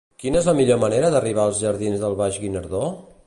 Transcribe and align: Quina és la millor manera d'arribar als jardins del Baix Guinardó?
Quina 0.21 0.37
és 0.39 0.47
la 0.51 0.55
millor 0.59 0.79
manera 0.83 1.11
d'arribar 1.17 1.45
als 1.45 1.61
jardins 1.67 2.05
del 2.07 2.17
Baix 2.25 2.43
Guinardó? 2.47 2.83